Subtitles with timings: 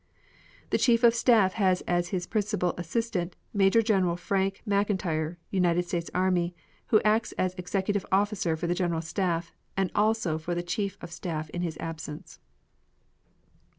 [0.71, 6.09] The Chief of Staff has as his principal assistant Major General Frank McIntyre, United States
[6.11, 6.55] army,
[6.87, 11.11] who acts as executive officer for the General Staff and also for the Chief of
[11.11, 12.39] Staff in his absence.